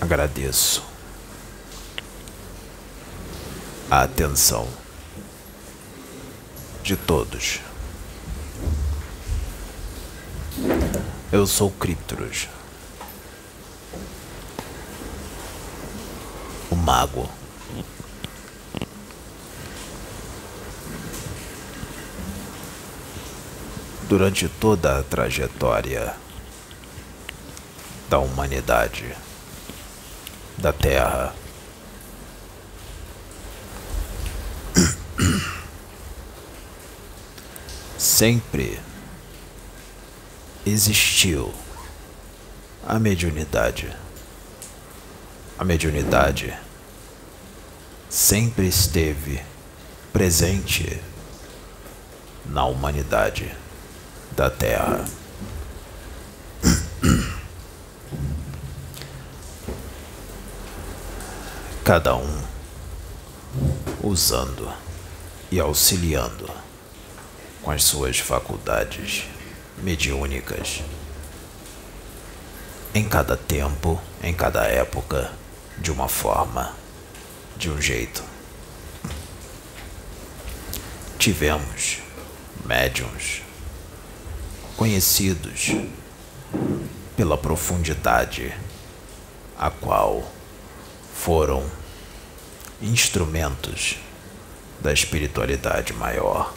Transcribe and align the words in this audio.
Agradeço 0.00 0.82
a 3.90 4.02
atenção 4.02 4.68
de 6.82 6.96
todos. 6.96 7.60
Eu 11.30 11.46
sou 11.46 11.70
Cryptrus, 11.70 12.48
o 16.70 16.74
mago. 16.74 17.28
Durante 24.08 24.48
toda 24.48 25.00
a 25.00 25.02
trajetória 25.02 26.16
da 28.08 28.18
humanidade, 28.18 29.14
da 30.56 30.72
Terra, 30.72 31.34
sempre 37.98 38.80
existiu 40.64 41.52
a 42.86 42.98
mediunidade. 42.98 43.94
A 45.58 45.64
mediunidade 45.64 46.56
sempre 48.08 48.68
esteve 48.68 49.44
presente 50.14 50.98
na 52.46 52.64
humanidade 52.64 53.54
da 54.38 54.48
Terra. 54.48 55.04
Cada 61.84 62.14
um 62.14 62.40
usando 64.00 64.72
e 65.50 65.58
auxiliando 65.58 66.48
com 67.62 67.72
as 67.72 67.82
suas 67.82 68.20
faculdades 68.20 69.24
mediúnicas. 69.78 70.84
Em 72.94 73.08
cada 73.08 73.36
tempo, 73.36 74.00
em 74.22 74.32
cada 74.32 74.62
época, 74.66 75.32
de 75.78 75.90
uma 75.90 76.08
forma, 76.08 76.76
de 77.56 77.68
um 77.68 77.82
jeito. 77.82 78.22
Tivemos 81.18 81.98
médiums 82.64 83.47
conhecidos 84.78 85.72
pela 87.16 87.36
profundidade 87.36 88.56
a 89.58 89.70
qual 89.72 90.22
foram 91.12 91.68
instrumentos 92.80 93.98
da 94.80 94.92
espiritualidade 94.92 95.92
maior 95.92 96.54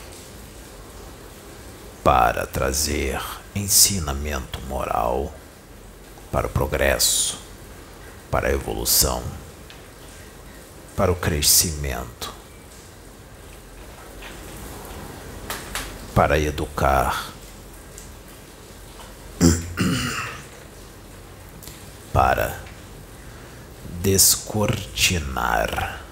para 2.04 2.46
trazer 2.46 3.20
ensinamento 3.56 4.62
moral 4.68 5.34
para 6.32 6.46
o 6.46 6.50
progresso, 6.52 7.40
para 8.30 8.50
a 8.50 8.52
evolução, 8.52 9.24
para 10.96 11.12
o 11.12 11.16
crescimento, 11.16 12.32
para 16.14 16.38
educar, 16.38 17.32
para 22.22 22.62
descortinar 24.04 26.04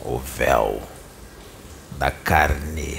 o 0.00 0.18
véu 0.18 0.82
da 1.98 2.10
carne 2.10 2.98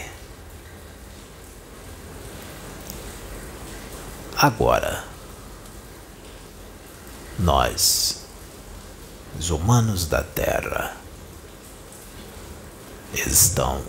Agora, 4.37 5.03
nós, 7.39 8.25
os 9.39 9.49
humanos 9.49 10.05
da 10.05 10.21
Terra, 10.21 10.95
estão 13.11 13.83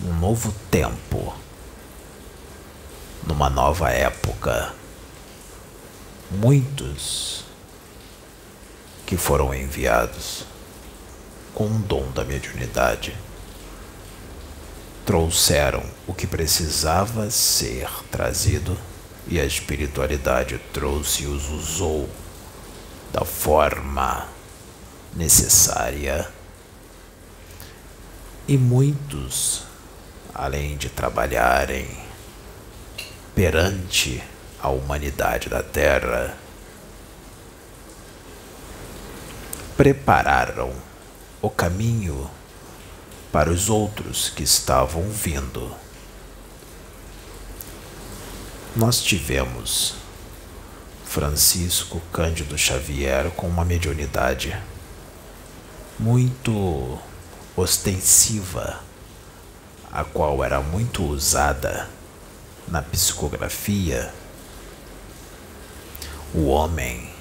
num 0.00 0.18
novo 0.18 0.52
tempo, 0.72 1.32
numa 3.24 3.48
nova 3.48 3.90
época. 3.90 4.74
Muitos 6.30 7.43
que 9.06 9.16
foram 9.16 9.54
enviados 9.54 10.44
com 11.54 11.66
o 11.66 11.78
dom 11.78 12.10
da 12.12 12.24
mediunidade 12.24 13.14
trouxeram 15.04 15.82
o 16.06 16.14
que 16.14 16.26
precisava 16.26 17.30
ser 17.30 17.88
trazido 18.10 18.76
e 19.26 19.38
a 19.38 19.44
espiritualidade 19.44 20.58
trouxe 20.72 21.24
e 21.24 21.26
os 21.26 21.50
usou 21.50 22.08
da 23.12 23.24
forma 23.24 24.26
necessária. 25.14 26.28
E 28.46 28.58
muitos, 28.58 29.64
além 30.34 30.76
de 30.76 30.88
trabalharem 30.88 31.86
perante 33.34 34.22
a 34.60 34.68
humanidade 34.68 35.48
da 35.48 35.62
Terra, 35.62 36.36
prepararam 39.76 40.72
o 41.40 41.50
caminho 41.50 42.30
para 43.32 43.50
os 43.50 43.68
outros 43.68 44.30
que 44.30 44.42
estavam 44.42 45.08
vindo 45.10 45.74
nós 48.76 49.00
tivemos 49.00 49.94
Francisco 51.04 52.02
Cândido 52.12 52.58
Xavier 52.58 53.30
com 53.30 53.46
uma 53.46 53.64
mediunidade 53.64 54.60
muito 55.96 56.98
ostensiva, 57.54 58.80
a 59.92 60.02
qual 60.02 60.42
era 60.42 60.60
muito 60.60 61.04
usada 61.04 61.88
na 62.66 62.82
psicografia. 62.82 64.12
O 66.34 66.46
homem 66.46 67.13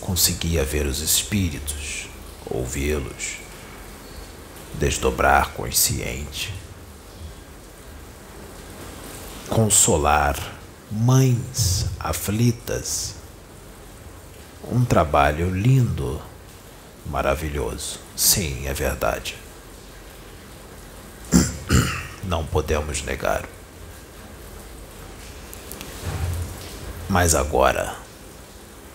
conseguia 0.00 0.64
ver 0.64 0.86
os 0.86 1.00
espíritos, 1.00 2.08
ouvi-los, 2.46 3.36
desdobrar 4.74 5.52
consciente, 5.52 6.52
consolar 9.48 10.36
mães 10.90 11.86
aflitas. 11.98 13.14
Um 14.64 14.84
trabalho 14.84 15.50
lindo, 15.50 16.20
maravilhoso. 17.06 17.98
Sim, 18.16 18.66
é 18.66 18.74
verdade. 18.74 19.36
Não 22.24 22.44
podemos 22.44 23.02
negar. 23.02 23.48
Mas 27.08 27.34
agora 27.34 27.96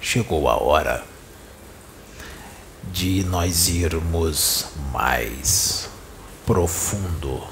chegou 0.06 0.48
a 0.48 0.62
hora 0.62 1.04
de 2.94 3.24
nós 3.24 3.68
irmos 3.70 4.68
mais 4.94 5.90
profundo 6.46 7.44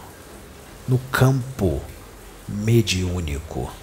no 0.87 0.99
campo 1.11 1.81
mediúnico 2.47 3.73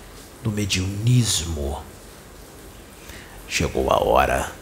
do 0.44 0.52
mediunismo. 0.52 1.82
Chegou 3.48 3.90
a 3.90 4.04
hora 4.04 4.52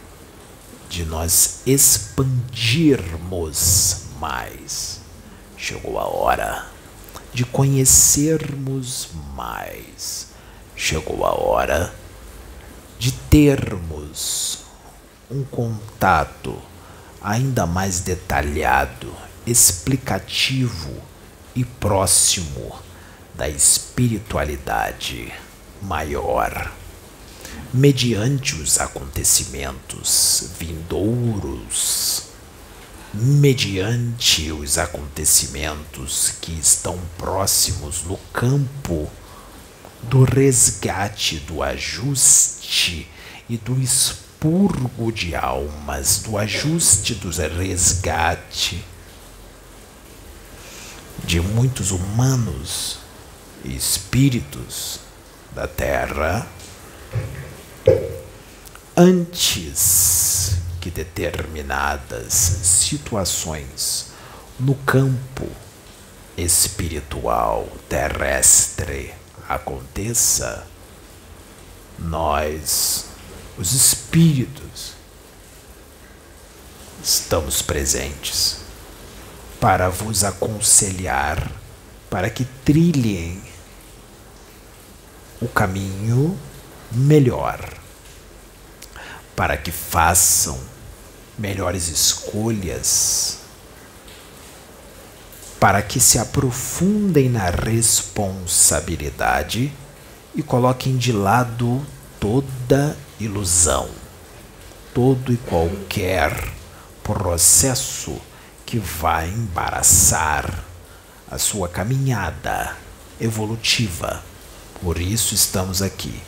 de 0.88 1.04
nós 1.04 1.60
expandirmos 1.66 4.04
mais. 4.18 5.02
Chegou 5.54 5.98
a 5.98 6.06
hora 6.06 6.66
de 7.34 7.44
conhecermos 7.44 9.10
mais. 9.36 10.28
Chegou 10.74 11.26
a 11.26 11.38
hora 11.38 11.94
de 12.98 13.12
termos 13.12 14.58
um 15.30 15.44
contato 15.44 16.58
ainda 17.22 17.66
mais 17.66 18.00
detalhado, 18.00 19.14
explicativo 19.46 20.94
e 21.54 21.64
próximo 21.64 22.76
da 23.34 23.48
espiritualidade 23.48 25.32
maior, 25.82 26.72
mediante 27.72 28.54
os 28.56 28.80
acontecimentos 28.80 30.50
vindouros, 30.58 32.24
mediante 33.14 34.50
os 34.50 34.76
acontecimentos 34.76 36.34
que 36.40 36.52
estão 36.52 36.98
próximos 37.16 38.02
no 38.02 38.16
campo 38.32 39.10
do 40.02 40.24
resgate, 40.24 41.38
do 41.40 41.62
ajuste 41.62 43.08
e 43.48 43.56
do 43.56 43.80
expurgo 43.80 45.10
de 45.12 45.34
almas, 45.34 46.22
do 46.24 46.38
ajuste, 46.38 47.14
do 47.14 47.30
resgate 47.30 48.84
de 51.24 51.40
muitos 51.40 51.90
humanos 51.90 52.98
e 53.64 53.74
espíritos 53.76 55.00
da 55.52 55.66
Terra 55.66 56.46
antes 58.96 60.58
que 60.80 60.90
determinadas 60.90 62.32
situações 62.32 64.12
no 64.58 64.74
campo 64.74 65.46
espiritual 66.36 67.68
terrestre 67.88 69.17
aconteça, 69.48 70.66
nós, 71.98 73.06
os 73.56 73.72
espíritos, 73.72 74.92
estamos 77.02 77.62
presentes 77.62 78.58
para 79.60 79.88
vos 79.88 80.22
aconselhar 80.22 81.50
para 82.10 82.30
que 82.30 82.44
trilhem 82.64 83.42
o 85.40 85.48
caminho 85.48 86.38
melhor, 86.90 87.72
para 89.36 89.56
que 89.56 89.70
façam 89.70 90.58
melhores 91.38 91.88
escolhas, 91.88 93.38
para 95.60 95.82
que 95.82 95.98
se 95.98 96.18
aprofundem 96.18 97.28
na 97.28 97.50
responsabilidade 97.50 99.72
e 100.34 100.42
coloquem 100.42 100.96
de 100.96 101.12
lado 101.12 101.84
toda 102.20 102.96
ilusão, 103.18 103.88
todo 104.94 105.32
e 105.32 105.36
qualquer 105.36 106.52
processo 107.02 108.16
que 108.64 108.78
vai 108.78 109.28
embaraçar 109.28 110.64
a 111.30 111.38
sua 111.38 111.68
caminhada 111.68 112.76
evolutiva. 113.20 114.22
Por 114.80 115.00
isso 115.00 115.34
estamos 115.34 115.82
aqui 115.82 116.22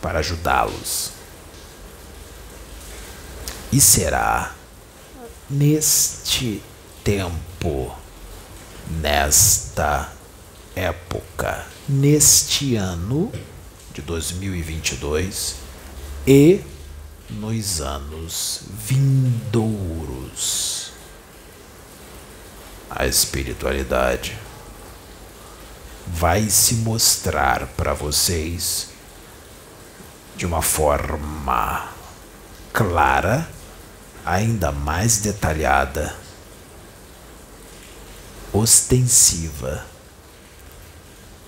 para 0.00 0.20
ajudá-los. 0.20 1.10
E 3.72 3.80
será 3.80 4.54
neste 5.48 6.62
tempo, 7.02 7.92
nesta 8.90 10.10
época, 10.74 11.66
neste 11.88 12.76
ano 12.76 13.32
de 13.92 14.02
2022 14.02 15.56
e 16.26 16.60
nos 17.30 17.80
anos 17.80 18.62
vindouros. 18.86 20.12
A 22.90 23.06
espiritualidade 23.06 24.36
vai 26.06 26.48
se 26.50 26.74
mostrar 26.76 27.66
para 27.68 27.94
vocês 27.94 28.88
de 30.36 30.44
uma 30.46 30.62
forma 30.62 31.88
clara, 32.72 33.48
ainda 34.24 34.72
mais 34.72 35.18
detalhada, 35.18 36.14
ostensiva 38.52 39.86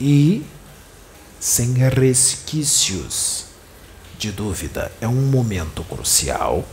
e 0.01 0.45
sem 1.39 1.75
resquícios 1.89 3.47
de 4.19 4.33
dúvida. 4.33 4.91
É 5.01 5.07
um 5.07 5.27
momento 5.27 5.85
crucial, 5.85 6.67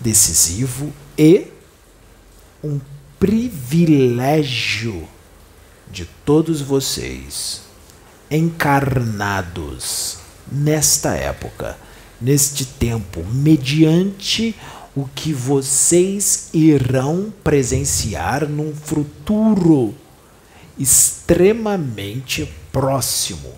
decisivo 0.00 0.92
e 1.18 1.48
um 2.62 2.80
privilégio 3.18 5.08
de 5.90 6.06
todos 6.24 6.60
vocês 6.60 7.62
encarnados 8.30 10.18
nesta 10.50 11.14
época, 11.14 11.76
neste 12.20 12.64
tempo, 12.64 13.22
mediante 13.24 14.56
o 14.94 15.06
que 15.14 15.32
vocês 15.32 16.50
irão 16.52 17.32
presenciar 17.42 18.46
num 18.46 18.74
futuro 18.74 19.94
extremamente 20.78 22.52
próximo. 22.70 23.54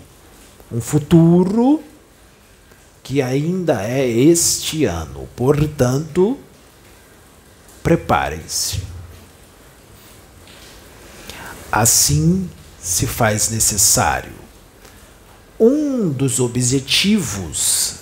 Um 0.71 0.79
futuro 0.79 1.83
que 3.03 3.21
ainda 3.21 3.83
é 3.83 4.07
este 4.07 4.85
ano. 4.85 5.27
Portanto, 5.35 6.37
preparem-se. 7.83 8.81
Assim 11.71 12.49
se 12.81 13.05
faz 13.05 13.49
necessário. 13.49 14.33
Um 15.59 16.09
dos 16.09 16.39
objetivos 16.39 17.95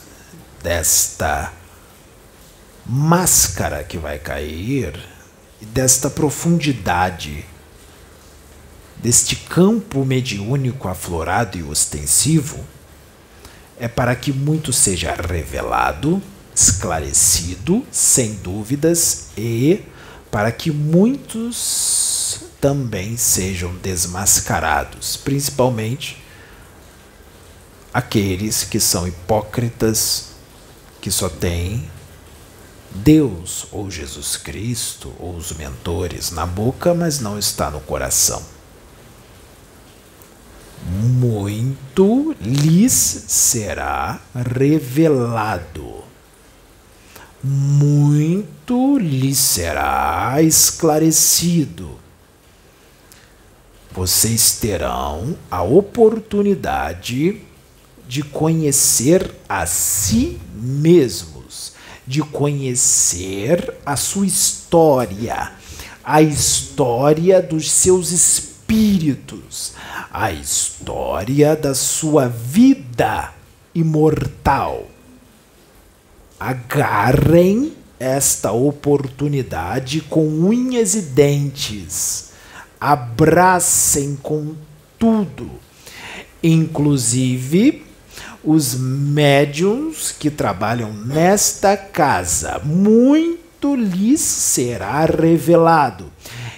desta 0.62 1.52
máscara 2.86 3.84
que 3.84 3.98
vai 3.98 4.20
cair, 4.20 5.00
desta 5.62 6.10
profundidade, 6.10 7.46
deste 8.98 9.36
campo 9.36 10.06
mediúnico 10.06 10.88
aflorado 10.88 11.58
e 11.58 11.64
ostensivo, 11.64 12.64
é 13.80 13.88
para 13.88 14.16
que 14.16 14.32
muito 14.32 14.72
seja 14.72 15.14
revelado, 15.14 16.22
esclarecido, 16.54 17.86
sem 17.92 18.36
dúvidas, 18.36 19.28
e 19.38 19.84
para 20.30 20.52
que 20.52 20.72
muitos 20.72 22.42
também 22.60 23.18
sejam 23.18 23.76
desmascarados, 23.76 25.18
principalmente 25.18 26.22
aqueles 27.94 28.64
que 28.64 28.80
são 28.80 29.08
hipócritas, 29.08 30.30
que 31.02 31.12
só 31.12 31.30
têm 31.30 31.90
Deus 32.92 33.66
ou 33.72 33.90
Jesus 33.90 34.38
Cristo 34.38 35.14
ou 35.20 35.36
os 35.36 35.52
mentores 35.54 36.32
na 36.32 36.46
boca, 36.46 36.94
mas 36.94 37.20
não 37.20 37.40
está 37.40 37.72
no 37.72 37.80
coração. 37.82 38.44
Muito 40.86 42.36
lhes 42.42 42.92
será 42.92 44.20
revelado, 44.36 46.04
muito 47.42 48.98
lhes 48.98 49.38
será 49.38 50.42
esclarecido. 50.42 51.98
Vocês 53.92 54.54
terão 54.54 55.38
a 55.50 55.62
oportunidade 55.62 57.42
de 58.08 58.24
conhecer 58.24 59.34
a 59.48 59.66
si 59.66 60.40
mesmos, 60.54 61.33
de 62.06 62.22
conhecer 62.22 63.74
a 63.86 63.96
sua 63.96 64.26
história, 64.26 65.52
a 66.04 66.22
história 66.22 67.42
dos 67.42 67.72
seus 67.72 68.12
espíritos, 68.12 69.74
a 70.12 70.32
história 70.32 71.56
da 71.56 71.74
sua 71.74 72.28
vida 72.28 73.34
imortal. 73.74 74.88
Agarrem 76.40 77.74
esta 78.00 78.52
oportunidade 78.52 80.02
com 80.02 80.28
unhas 80.28 80.94
e 80.94 81.02
dentes 81.02 82.34
abracem 82.84 84.18
com 84.22 84.56
tudo, 85.00 85.50
inclusive 86.44 87.86
os 88.44 88.76
médiums 88.76 90.12
que 90.12 90.30
trabalham 90.30 90.94
nesta 90.94 91.78
casa. 91.78 92.60
Muito 92.64 93.76
lhes 93.76 94.20
será 94.20 95.06
revelado. 95.06 96.12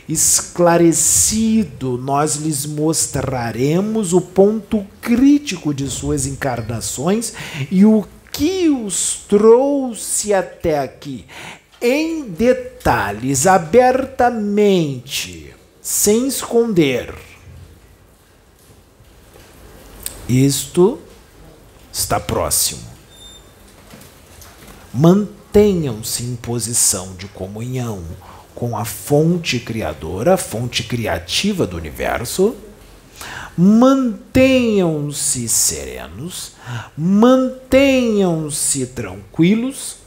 Esclarecido, 0.07 1.97
nós 1.97 2.35
lhes 2.35 2.65
mostraremos 2.65 4.13
o 4.13 4.21
ponto 4.21 4.85
crítico 5.01 5.73
de 5.73 5.89
suas 5.89 6.25
encarnações 6.25 7.33
e 7.71 7.85
o 7.85 8.05
que 8.31 8.69
os 8.69 9.23
trouxe 9.27 10.33
até 10.33 10.79
aqui, 10.79 11.25
em 11.81 12.23
detalhes, 12.23 13.47
abertamente 13.47 15.53
sem 15.81 16.27
esconder. 16.27 17.13
Isto 20.27 20.99
está 21.95 22.19
próximo. 22.19 22.83
Mantenham-se 24.93 26.23
em 26.23 26.35
posição 26.35 27.15
de 27.15 27.27
comunhão 27.29 28.03
com 28.53 28.77
a 28.77 28.83
fonte 28.83 29.59
criadora, 29.59 30.33
a 30.33 30.37
fonte 30.37 30.83
criativa 30.83 31.65
do 31.65 31.77
universo, 31.77 32.55
Mantenham-se 33.57 35.47
serenos, 35.47 36.51
mantenham-se 36.97 38.85
tranquilos, 38.87 39.99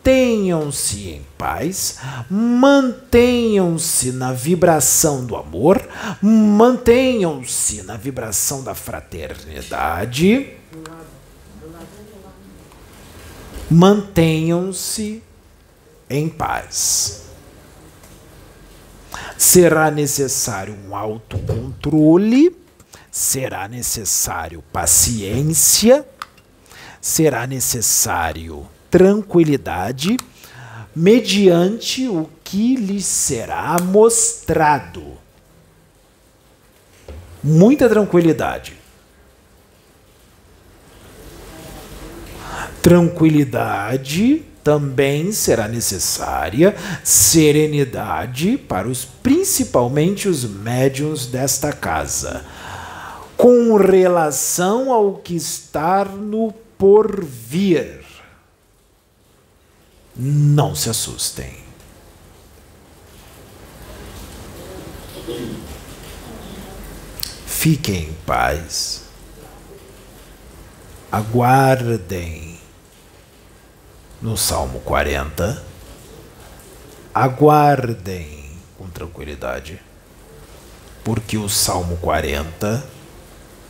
mantenham-se 0.00 1.10
em 1.10 1.26
paz, 1.36 1.98
mantenham-se 2.30 4.12
na 4.12 4.32
vibração 4.32 5.26
do 5.26 5.36
amor, 5.36 5.86
mantenham-se 6.22 7.82
na 7.82 7.96
vibração 7.96 8.64
da 8.64 8.74
fraternidade, 8.74 10.54
mantenham-se 13.70 15.22
em 16.08 16.28
paz. 16.30 17.24
Será 19.36 19.90
necessário 19.90 20.74
um 20.74 20.96
autocontrole, 20.96 22.56
será 23.10 23.68
necessário 23.68 24.62
paciência, 24.72 26.06
será 27.02 27.46
necessário 27.46 28.66
tranquilidade, 28.90 30.16
mediante 30.94 32.08
o 32.08 32.28
que 32.42 32.74
lhe 32.74 33.00
será 33.00 33.76
mostrado. 33.80 35.18
Muita 37.42 37.88
tranquilidade. 37.88 38.74
Tranquilidade 42.82 44.42
também 44.64 45.32
será 45.32 45.68
necessária 45.68 46.74
serenidade 47.02 48.58
para 48.58 48.88
os 48.88 49.04
principalmente 49.04 50.28
os 50.28 50.44
médiuns 50.44 51.26
desta 51.26 51.72
casa, 51.72 52.44
com 53.36 53.76
relação 53.76 54.92
ao 54.92 55.14
que 55.14 55.34
está 55.34 56.04
no 56.04 56.52
porvir. 56.76 58.09
Não 60.22 60.74
se 60.74 60.90
assustem. 60.90 61.56
Fiquem 67.46 68.10
em 68.10 68.12
paz. 68.26 69.04
Aguardem 71.10 72.60
no 74.20 74.36
Salmo 74.36 74.80
40. 74.80 75.64
Aguardem 77.14 78.58
com 78.76 78.90
tranquilidade, 78.90 79.80
porque 81.02 81.38
o 81.38 81.48
Salmo 81.48 81.96
40 81.96 82.86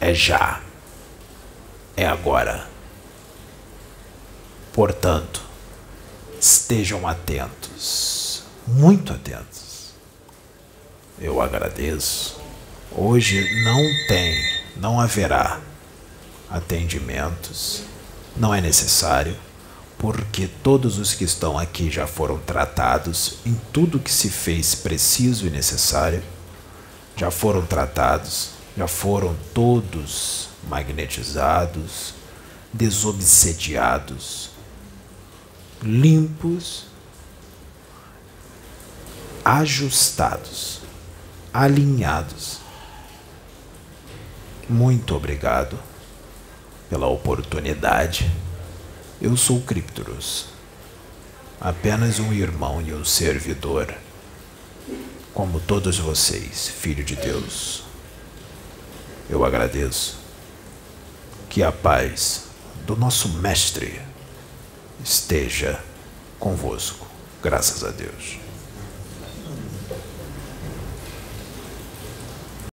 é 0.00 0.12
já, 0.12 0.60
é 1.96 2.04
agora. 2.04 2.66
Portanto, 4.72 5.49
estejam 6.40 7.06
atentos, 7.06 8.42
muito 8.66 9.12
atentos. 9.12 9.90
Eu 11.20 11.40
agradeço. 11.40 12.40
Hoje 12.90 13.46
não 13.62 13.78
tem, 14.08 14.34
não 14.76 14.98
haverá 14.98 15.60
atendimentos, 16.48 17.82
não 18.34 18.54
é 18.54 18.60
necessário 18.60 19.36
porque 19.98 20.48
todos 20.62 20.98
os 20.98 21.12
que 21.12 21.24
estão 21.24 21.58
aqui 21.58 21.90
já 21.90 22.06
foram 22.06 22.38
tratados 22.38 23.36
em 23.44 23.54
tudo 23.70 24.00
que 24.00 24.10
se 24.10 24.30
fez 24.30 24.74
preciso 24.74 25.46
e 25.46 25.50
necessário, 25.50 26.22
já 27.14 27.30
foram 27.30 27.66
tratados, 27.66 28.52
já 28.76 28.88
foram 28.88 29.36
todos 29.52 30.48
magnetizados, 30.66 32.14
desobsediados, 32.72 34.49
limpos, 35.82 36.86
ajustados, 39.44 40.80
alinhados. 41.52 42.58
Muito 44.68 45.16
obrigado 45.16 45.78
pela 46.88 47.06
oportunidade 47.06 48.30
eu 49.20 49.36
sou 49.36 49.60
Criptoros, 49.60 50.46
apenas 51.60 52.18
um 52.18 52.32
irmão 52.32 52.80
e 52.80 52.94
um 52.94 53.04
servidor, 53.04 53.94
como 55.34 55.60
todos 55.60 55.98
vocês, 55.98 56.68
filho 56.68 57.04
de 57.04 57.16
Deus. 57.16 57.82
Eu 59.28 59.44
agradeço 59.44 60.20
que 61.50 61.62
a 61.62 61.70
paz 61.70 62.44
do 62.86 62.96
nosso 62.96 63.28
Mestre 63.28 64.00
esteja 65.04 65.80
convosco, 66.38 67.06
graças 67.42 67.84
a 67.84 67.90
Deus. 67.90 68.39